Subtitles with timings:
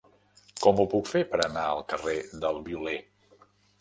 [0.61, 2.17] Com ho puc fer per anar al carrer
[2.47, 2.99] del Violer?